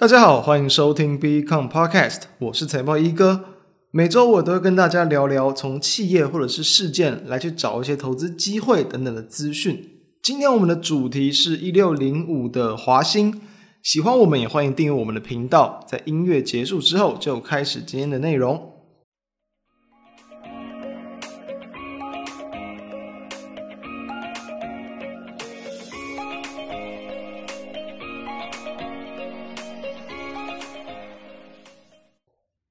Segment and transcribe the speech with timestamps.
[0.00, 3.44] 大家好，欢迎收听 Become Podcast，我是财报一哥。
[3.90, 10.00] 每周我都会跟大家聊聊从企业或者是事件来去找一些投资机会等等的资讯。
[10.22, 13.42] 今天我们的主题是一六零五的华兴。
[13.82, 15.84] 喜欢我们也欢迎订阅我们的频道。
[15.86, 18.69] 在音乐结束之后，就开始今天的内容。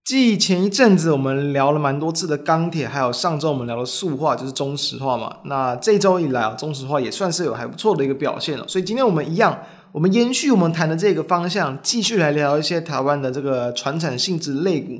[0.09, 5.37] 继前一阵子我们聊了蛮多次的钢铁，还有上周我们聊的塑化，就是中石化嘛。
[5.43, 8.67] 那这周以来啊，中石化也算是有还不错的一个表现了。
[8.67, 9.59] 所以今天我们一样，
[9.91, 14.99] 我们延续我们谈的这个方向，继续来聊一些台湾的这个传产性质类股。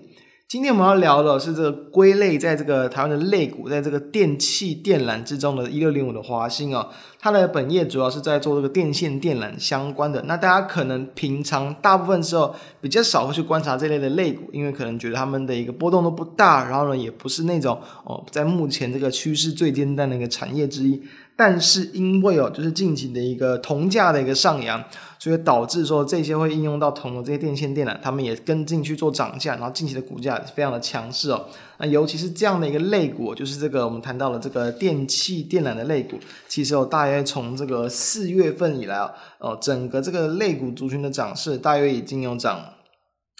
[0.50, 10.24] 今天我们要聊的是这个归类在这个台湾的类股，在这个电器电缆之中的一六零五的华兴啊，它的本业主要是在做这个电线电缆相关的。
[10.24, 21.00] 那大家可能平常大部分时候比较少会去观察这类的类股，因为可能觉得他们的一个波动都不大，然后呢也不是那种哦，在目前这个趋势最尖端的一个产业之一。
[21.42, 24.84] 但是因为哦，就是近期的一个铜价的一个上扬，
[25.18, 31.46] 所以导致说这些会应用到铜的这些电线电缆，他们也跟进去做涨价，然后近期的股价非常的强势哦。
[31.78, 42.74] 那尤其是这样的一个类股，就是这个我们谈到了这个电器电缆的类股，其实哦，大约从这个四月份以来哦，哦，整个这个类股族群的涨势大约已经有涨。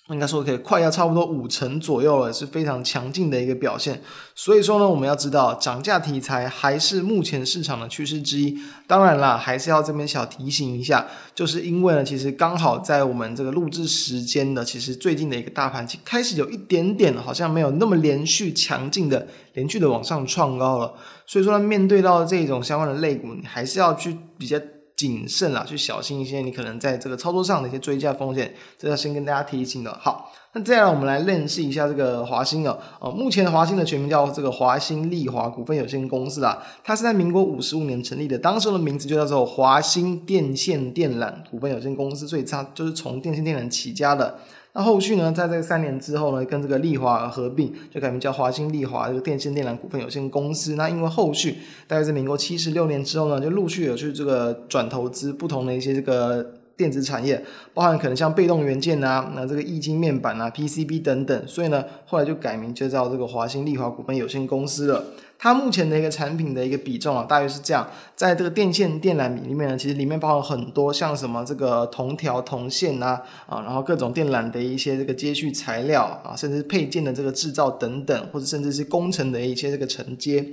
[0.10, 4.02] 应该说可以快要差不多五成左右了，是非常强劲的一个表现。
[4.34, 8.58] 所以说呢，我们要知道涨价题材还是目前市场的趋势之一。
[8.88, 20.94] 当然啦，还是要这边小提醒一下，就是因为呢，其实刚好在我们这个录制时间的，其实最近的一个大盘其开始有一点点好像没有那么连续强劲的连续的往上创高了。
[21.28, 24.60] 所以说呢，面对到这种相关的类股，你还是要去比较。
[25.00, 29.98] 谨慎啦，去小心一些，你可能在这个操作上的一些追加风险，这要先跟大家提醒的。
[29.98, 32.76] 好， 那接下来我们来认识一下这个华兴哦。
[33.00, 44.40] 哦，目前的华兴的全名叫这个华兴利华股份有限公司啦，它是在民国五十五年成立的，当时的名字就叫做华兴电线电缆股份有限公司，所以它就是从电线电缆起家的。
[44.74, 50.76] 那后续呢，在这个三年之后呢，跟这个利华合并，就改名叫华兴利华这个电线电缆股份有限公司。
[50.76, 61.46] 那因为后续大概在民国七十六年之后呢，就陆续有去这个转投资不同的一些这个电子产业，包含可能像被动元件啊，那这个液晶面板啊、PCB 等等。
[61.46, 65.04] 所以呢，后来就改名就叫这个华兴丽华股份有限公司了。
[65.38, 67.86] 它目前的一个产品的一个比重啊，大约是这样，
[68.16, 80.46] 在这个电线电缆里面呢，其实里面包含很多像什么这个铜条、铜线啊，啊，然后各种电缆的一些这个接续材料啊，甚至配件的这个制造等等，或者甚至是工程的一些这个承接，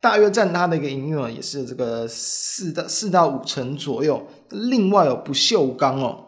[0.00, 4.26] 大约占它的一个营运额，也是这个四到四到五成左右。
[4.50, 6.24] 另外有不锈钢哦。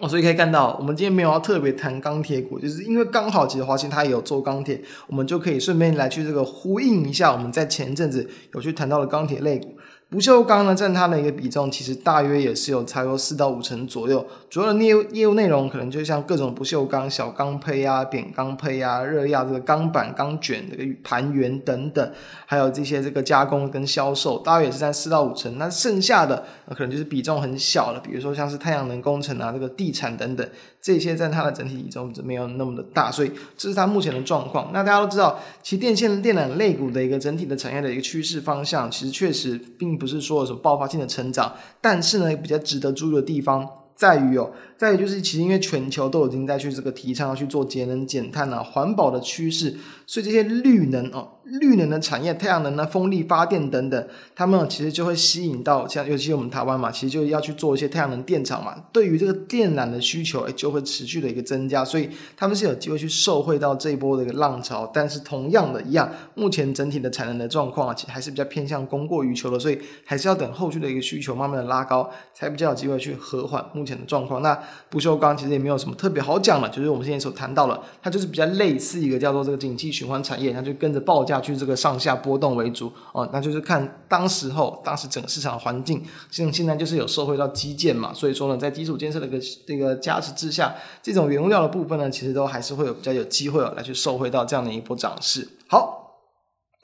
[0.00, 9.75] 哦，所以可以看到，我们今天没有要特别谈钢铁股，就是因为刚好其实华兴它也有做钢铁，我们就可以顺便来去这个呼应一下我们在前一阵子有去谈到的钢铁类股。
[10.16, 14.26] 不锈钢呢，占它的一个比重，其实大约也是有差不多四到五成左右。
[14.48, 22.12] 主要的业务业务内容可能就像各种不锈钢、小钢胚啊、扁钢胚啊、热轧这个钢板、钢卷这个盘圆等等，
[22.46, 25.58] 还有这些这个加工跟销售，大约也是在四到五成。
[25.58, 30.48] 那剩下的可能就是比重很小的，比如说像是太阳能工程啊、这个地产等等，
[30.80, 33.10] 这些占它的整体比重就没有那么的大。
[33.12, 34.70] 所以这是它目前的状况。
[34.72, 39.94] 那大家都知道，其实电线电缆类股的一个整体的产业的一个趋势方向，其实确实并。
[39.96, 51.30] 不不是说有什么爆发性的成长，但是呢，比较值得注意的地方在于哦，在于就是其实因为全球都已经在去这个提倡要去做节能减碳了、环保的趋势，所以这些绿能哦。
[51.46, 58.74] 绿能的产业，太阳能呢、风力发电等等，他们其实就会吸引到像，尤其我们台湾嘛，其实就要去做一些太阳能电厂嘛。
[58.92, 64.90] 对于这个电缆的需求，诶，就会持续的一个增加，所以他们是有机会去受惠到这一波的一个浪潮。
[64.92, 74.42] 但是同样的一样，目前整体的产能的状况啊，其实还是比较偏向供过于求的，所以还是要等后续的一个需求慢慢的拉高，才比较有机会去和缓目前的状况。
[74.42, 74.58] 那
[74.90, 81.35] 不锈钢其实也没有什么特别好讲的，就是我们现在所谈到的，它就是比较类似一个叫做这个景气循环产业，它就跟着报价。
[81.40, 95.48] 去这个上下波动为主哦，那就是看当时候当时整个市场环境，像现在就是有受惠到基建嘛，所以说呢，在基础建设的一个这个加持之下，这种原物料的部分呢，其实都还是会有比较有机会，来去受惠到这样的一波涨势。
[95.66, 96.05] 好。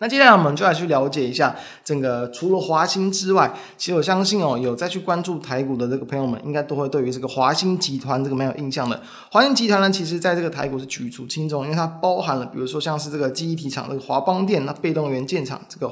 [0.02, 1.54] 那接下来我们就来去了解一下
[1.84, 9.00] 整个除了华兴之外，其实我相信哦，有再去关注台股的这个朋友们，应该都会对于这个华兴集团这个蛮有印象的。
[9.30, 15.86] 华兴集团呢，其实在这个台股是举足轻重，因为它包含了比如说像是这个记忆体厂这个华邦电，那被动元件厂这个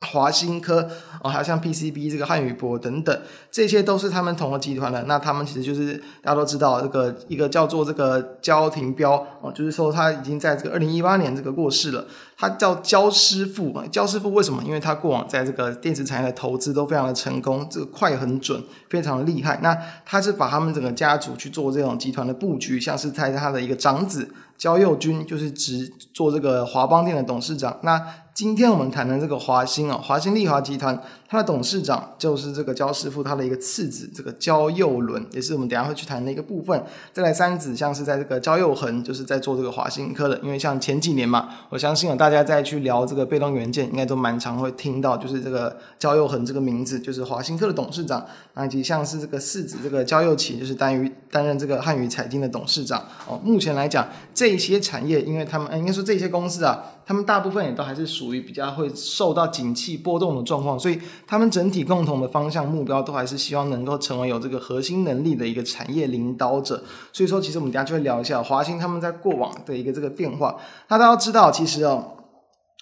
[0.00, 0.88] 华新科
[1.22, 5.02] 哦，还有像 PCB 这个汉语博等等，这些都是他们同个集团的。
[5.04, 12.06] 那他们其实就是大家都知道，这个一个叫做这个焦廷彪哦，就是说他已经在这个二零一八年这个过世了。
[12.40, 14.62] 他叫焦师傅，焦师傅为什么？
[14.62, 19.58] 因为他过往在这个电子产业的投资都非常的成功，这个快很准，非常的厉害。
[19.60, 27.78] 那他是把他们整个家族去做这种集团的布局，像是在他的一个长子焦佑钧，就是直做这个华邦店的董事长。
[27.82, 28.02] 那
[28.34, 36.84] 今天我们谈的这个华兴啊，华兴丽华集团，它的董事长就是这个焦师傅，他的一个次子，这个焦佑伦，也是我们等下会去谈的一个部分。
[37.12, 40.38] 再来三子，像是在这个焦佑恒，就是在做这个华新科的。
[40.38, 48.24] 因为像前几年嘛，我相信啊，大家再去聊这个被动元件，应该都蛮常会听到，就是这个焦佑恒这个名字，就是华新科的董事长。
[48.64, 53.04] 以及像是这个四子，这个焦佑启，就是担于担任这个汉语财经的董事长。
[53.26, 56.82] 哦，目前来讲，这这些产业，因为他们应该说这些公司啊。
[57.08, 66.84] 他们大部分也都还是属于比较会受到景气波动的状况，所以他们整体共同的方向目标都还是希望能够成为有这个核心能力的一个产业领导者。
[67.10, 70.58] 所以说，其实我们等下就会聊一下华兴他们在过往的一个这个变化。
[70.88, 72.17] 那大家要知道，其实哦，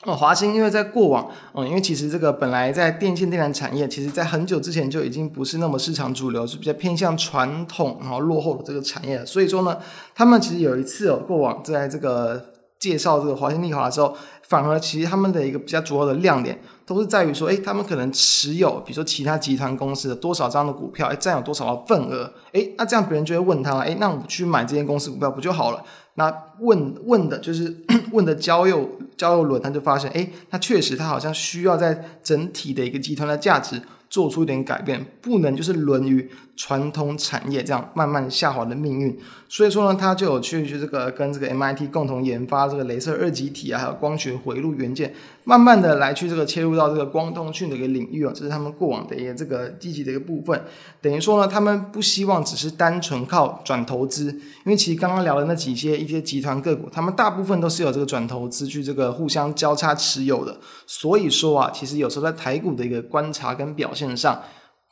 [0.04, 9.24] 哦，华兴因为在过往，嗯，因为其实这个本来在电线电缆产业，其实在很久之前就已经不是那么市场主流，是比较偏向传统然后落后的这个产业。
[9.24, 9.78] 所以说呢，
[10.14, 12.52] 他们其实有一次哦，过往在这个。
[12.78, 25.82] 介绍这个华兴丽华的时候，反而其实他们的一个比较主要的亮点，都是在于说，诶，他们可能持有，比如说其他集团公司的多少张的股票，诶，占有多少的份额，诶，那这样别人就会问他了，诶，那我去买这间公司股票不就好了？
[26.16, 27.74] 那问问的就是
[28.12, 33.80] 问的交友交流轮，他就发现，哎，他确实他好像需要在整体的一个集团的价值。
[34.08, 39.18] 做出一点改变，不能就是沦于传统产业这样慢慢下滑的命运。
[39.48, 45.14] 所以说呢，他就有去去这个跟这个 MIT 共同研发这个镭射二极体啊，还有光学回路元件，
[45.44, 50.60] 慢慢的来去这个切入到这个光通讯的一个领域啊，这是他们过往的一个这个积极的一个部分。
[51.00, 60.58] 等于说呢，他们不希望只是单纯靠转投资，因为其实刚刚聊的那几些一些集团个股，他们大部分都是有这个转投资去这个互相交叉持有的。
[60.86, 64.42] 所以说啊，其实有时候在台股的一个观察跟表线上，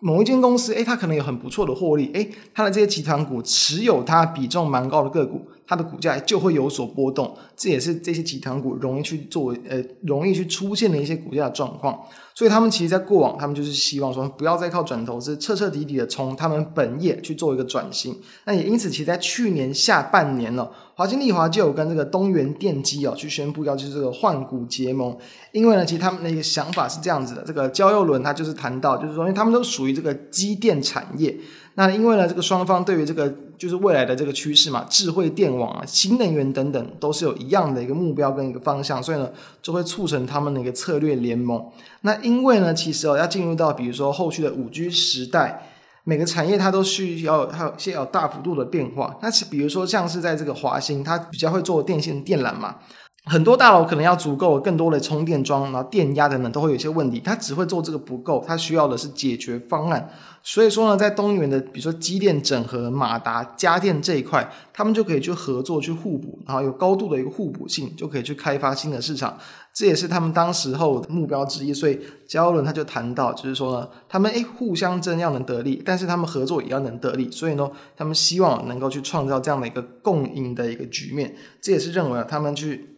[0.01, 11.99] 某一间公司，诶，它可能有很不错的获利，诶，它的这些集团股持有它比重蛮高的个股，它的股价就会有所波动，这也是这些集团股容易去做，呃，容易去出现的一些股价状况。
[12.35, 18.19] 所以他们其实，在过往，他们就是希望说，不要再靠转投资，彻彻底底的从他们本业去做一个转型。
[18.45, 25.17] 那也因此，其实，在去年下半年呢，华新丽华就有跟这个东元电机哦，去宣布要就是这个换股结盟。
[25.53, 31.39] 因为呢，其实他们的一个想法是这样子的，这个焦佑伦他就是谈到，就是说，因为他们都属于这个机电产业。
[31.77, 39.29] 那因为呢，这个双方对于这个就是未来的这个趋势嘛，智慧电网啊、新能源等等，都是有一样的一个目标跟一个方向，所以呢，
[39.61, 41.65] 就会促成他们的一个策略联盟。
[42.03, 45.69] 那因为呢，其实哦，要进入到比如说后续的五 G 时代，
[46.05, 49.19] 每个产业它都需要还有些有大幅度的变化。
[49.21, 52.77] 那是比如说像是在这个华新，它比较会做电线电缆嘛。
[53.27, 60.11] 很多大楼可能要足够更多的充电桩，然后电压等等都会有一些问题，它只会做这个不够，它需要的是解决方案。
[60.43, 69.39] 所以说呢，在东元的比如说机电整合、马达、家电这一块，他们就可以去合作、去互补，然后有高度的一个互补性，就可以去开发新的市场。
[69.73, 71.73] 这也是他们当时候的目标之一。
[71.73, 71.99] 所以
[72.29, 77.31] 焦伦他就谈到，就是说呢，他们诶互相争要能得利，但是他们合作也要能得利。
[77.31, 81.35] 所以呢，他们希望能够去创造这样的一个共赢的一个局面。
[81.63, 82.91] 这也是认为他们去。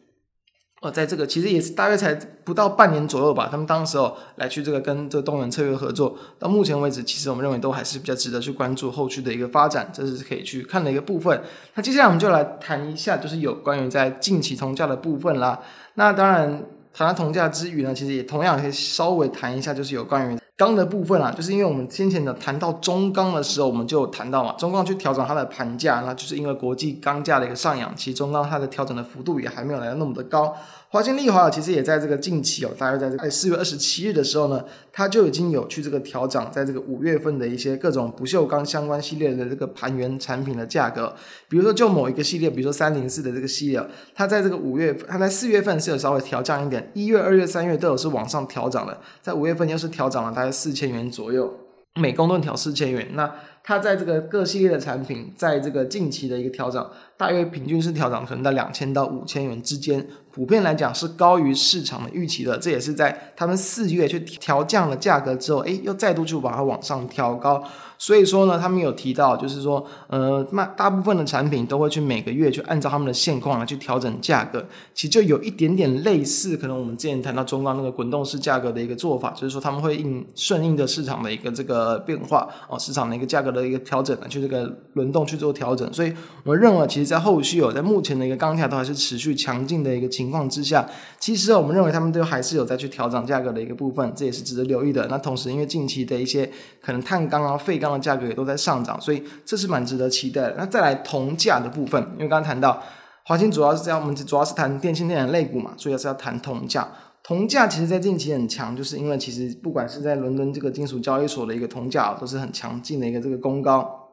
[0.90, 2.14] 在这个其实也是大约才
[2.44, 11.42] 不到半年左右吧，他们当时候来去这个跟这个东元策略合作，到目前为止，其实我们认为都还是比较值得去关注后续的一个发展，这是可以去看的一个部分。
[11.74, 15.60] 那接下来我们就来谈一下，就是有关于在近期铜价的部分啦。
[15.94, 16.62] 那当然
[16.92, 20.38] 谈到铜价之余呢，其实也同样可以稍微谈一下，就是有关于。
[20.56, 30.56] 钢的部分啊，就是因为我们先前的谈到中钢的时候，我们就有谈到嘛，中钢去调整它的盘价，那就是因为国际钢价的一个上扬，其实中钢它的调整的幅度也还没有来到那么的高。
[30.88, 41.12] 华新丽华其实也在这个近期哦，大约在这个四月二十七日的时候呢，它就已经有去这个调涨，在这个五月份的一些各种不锈钢相关系列的这个盘源产品的价格，
[41.48, 51.52] 比如说就某一个系列，比如说三零四的这个系列，它在这个五月，它在四月份是有稍微调降一点，一月、二月、三月都有是往上调涨的，在五月份又是调涨了大概四千元左右，
[52.00, 53.34] 每公吨调四千元，那。
[53.68, 62.58] 它在这个各系列的产品，在这个近期的一个调整，大约平均是调整可能在两千到五千元之间，普遍来讲是高于市场的预期的。
[62.58, 67.62] 这也是在他们四月去调降了价格之后，诶，又再度去把它往上调高。
[67.98, 85.90] 所以说呢，他们有提到，就是说，呃，卖大部分的产品都会去每个月去按照他们的现况来去调整价格，其实就有一点点类似，可能我们之前谈到中钢那个滚动式价格的一个做法，就是说他们会应顺应的市场的一个这个变化哦，市场的一个价格的一个调整来去这个轮动去做调整。
[85.90, 86.12] 所以
[86.44, 90.86] 我们认为，其实，在后续有、哦、在目前的一个钢铁都还是持续强劲的一个情况之下，
[91.18, 95.06] 其实、哦、我们认为他们都还是有在去调整价格的一个部分，这也是值得留意的。
[95.08, 96.50] 那同时，因为近期的一些
[96.82, 100.56] 可能碳钢啊、废钢的价格也都在上涨，所以这是蛮值得期待的。
[100.58, 102.82] 那再来铜价的部分，因为刚刚谈到
[103.24, 106.88] 华兴主要是这样，我们主要是谈电信电缆类股嘛，所以还是要谈铜价。
[107.22, 114.05] 铜价其实在近期很强，就是因为其实不管是在伦敦这个金属交易所的一个铜价都是很强劲的一个这个攻高。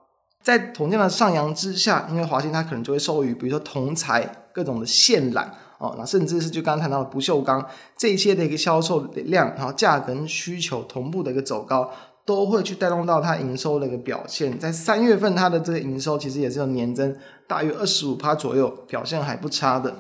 [0.43, 5.47] 在铜价的上扬之下，因为华兴它可能就会受益，比如说铜材各种的线缆
[5.79, 7.65] 哦，那甚至是就刚刚谈到的不锈钢
[7.97, 11.89] 这些的一个销售量，然后价格跟需求同步的一个走高。
[12.25, 17.13] 都会去带动到它营收的一个表现，在三月份它的这个营收其实也是有年增
[17.50, 19.93] 大约二十五趴左右，表现还不差的。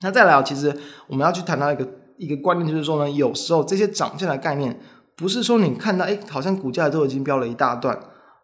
[0.00, 0.74] 那再来啊，其实
[1.06, 1.86] 我们要去谈到一个
[2.16, 4.80] 一个观念，就是说呢，有时候这些涨价的概念，
[5.14, 8.00] 不是说你看到哎，好像股价都已经飙了一大段，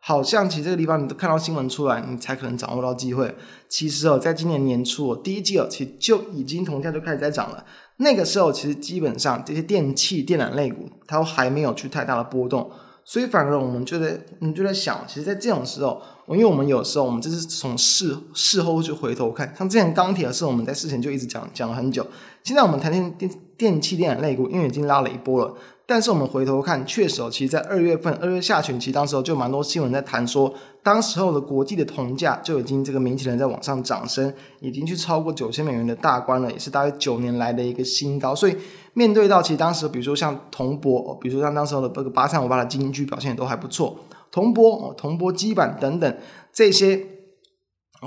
[0.06, 3.34] 好像其实这个地方你都看到新闻出来，你才可能掌握到机会。
[3.70, 7.64] 其实哦，在今年年初哦，第一季哦，其实就已经铜价就开始在涨了。
[7.96, 12.70] 那个时候其实基本上这些电器电缆类股它都还没有去太大的波动，
[13.02, 22.06] 所以反而我们就在我们就在想，其实，在这种时候，因为我们有时候我们这是从事事后去回头看，像之前钢铁的时候，我们在事前就一直讲讲了很久。
[22.42, 25.54] 现在我们谈电电电器电缆类股，因为已经拉了一波了。
[25.86, 38.34] 但是我们回头看，确实哦，其实，在二月份、二月下旬，其实当时候就蛮多新闻在谈说，当时候的国际的铜价就已经这个明显的在往上涨升，已经去超过九千美元的大关了，也是大概九年来的一个新高。
[38.34, 38.56] 所以
[38.94, 43.94] 面对到其实当时，比如说像铜箔，比如说像当时候的这个八三五八的金居表现也都还不错，
[44.30, 46.16] 铜箔，铜箔基板等等
[46.52, 47.13] 这些。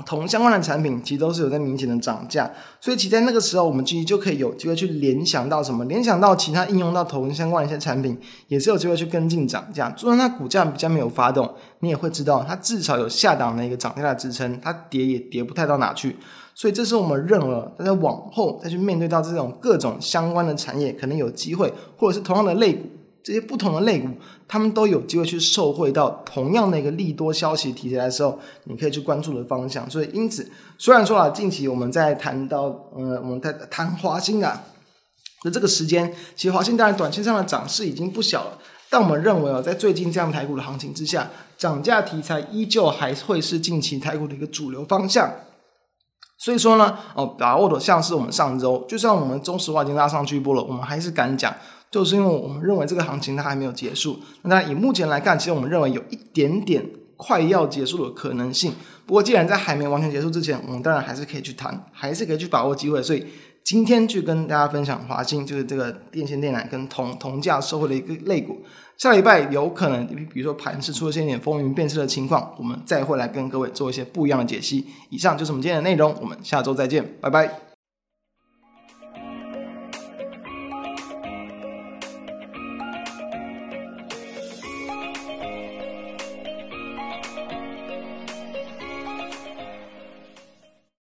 [0.04, 2.50] 同相关的产品其实都是有在明显的涨价，
[2.80, 5.84] 所以其实在那个时候，我们其实就可以有机会去联想到什么？
[5.84, 9.90] 联想到其他应用到同相关的一些产品，也是有机会去跟进涨价。
[9.90, 16.16] 就算它股价比较没有发动，你也会知道它至少有下档的一个涨价的支撑，它跌也跌不太到哪去。
[16.54, 22.80] 所以这是我们认为，大家往后再去面对到这种各种相关的产业，可能有机会，或者是同样的类股。
[23.22, 24.08] 这些不同的类股，
[24.46, 29.88] 他们都有机会去受惠到同样的一个利多消息提起来的时候，你可以去关注的方向。
[29.90, 32.62] 所以，因此，虽然说啊，近期我们在谈到，
[32.96, 34.62] 呃，我们在谈华兴啊
[35.44, 38.58] 那这个时间，其实华兴当然短线上的涨势已经不小了，
[38.88, 45.30] 但我们认为啊，在最近这样台股的行情之下，涨价题材依旧还会是近期台股的一个主流方向。
[46.38, 51.52] 所以说呢，哦，把握的像是我们上周，就算我们中石化已经拉上去一波了，我们还是敢讲。
[51.90, 56.84] 就是因为我们认为这个行情它还没有结束，那以目前来看，其实我们认为有一点点
[57.16, 58.72] 快要结束的可能性。
[59.06, 63.02] 不过既然在还没完全结束之前，我们当然还是可以去谈，还是可以去把握机会。
[63.02, 63.26] 所以
[63.64, 68.58] 今天去跟大家分享华兴，就是这个电线电缆跟铜铜价收回的一个类股。
[68.98, 74.84] 下礼拜有可能，比如说盘势出了些点风云变色的情况，我们再会来跟各位做一些不一样的解析。
[75.08, 77.67] 以上就是我们今天的内容，我们下周再见，拜拜。